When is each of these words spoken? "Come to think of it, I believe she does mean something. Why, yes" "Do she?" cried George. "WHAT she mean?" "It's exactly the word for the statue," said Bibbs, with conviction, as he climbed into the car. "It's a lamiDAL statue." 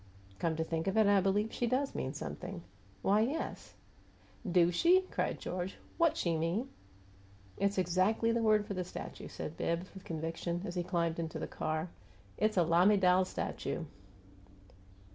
"Come 0.39 0.55
to 0.55 0.63
think 0.63 0.87
of 0.87 0.97
it, 0.97 1.05
I 1.05 1.21
believe 1.21 1.53
she 1.53 1.67
does 1.67 1.93
mean 1.93 2.15
something. 2.15 2.63
Why, 3.03 3.21
yes" 3.21 3.75
"Do 4.51 4.71
she?" 4.71 5.01
cried 5.11 5.39
George. 5.39 5.77
"WHAT 5.99 6.17
she 6.17 6.35
mean?" 6.35 6.69
"It's 7.59 7.77
exactly 7.77 8.31
the 8.31 8.41
word 8.41 8.65
for 8.65 8.73
the 8.73 8.83
statue," 8.83 9.27
said 9.27 9.57
Bibbs, 9.57 9.93
with 9.93 10.03
conviction, 10.03 10.63
as 10.65 10.73
he 10.73 10.81
climbed 10.81 11.19
into 11.19 11.37
the 11.37 11.45
car. 11.45 11.89
"It's 12.39 12.57
a 12.57 12.63
lamiDAL 12.63 13.25
statue." 13.27 13.85